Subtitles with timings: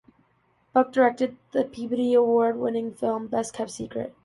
[0.73, 4.15] Buck directed the Peabody Award winning film "Best Kept Secret".